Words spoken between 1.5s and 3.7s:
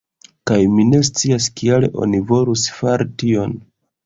kial oni volus fari tion.